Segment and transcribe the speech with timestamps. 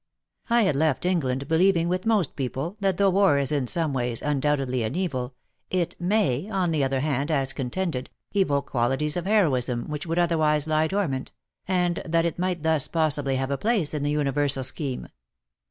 [0.49, 4.23] I had left England believing with most people that though war is in some ways
[4.23, 5.35] un doubtedly an evil,
[5.69, 10.65] it 7nay, on the other hand, as contended, ''evoke qualities of heroism which would otherwise
[10.65, 11.33] lie dormant,"
[11.67, 14.09] and that WAR AND WOMEN 21 It might thus possibly have a place in the
[14.09, 15.07] universal scheme.